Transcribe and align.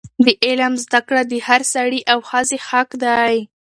د 0.25 0.27
علم 0.45 0.73
زده 0.83 0.99
کړه 1.07 1.21
د 1.31 1.33
هر 1.47 1.61
سړي 1.73 2.01
او 2.11 2.19
ښځې 2.29 2.57
حق 2.67 2.89
دی. 3.03 3.33